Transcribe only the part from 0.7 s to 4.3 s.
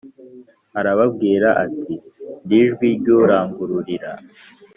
arababwira ati ndi ijwi ry urangururira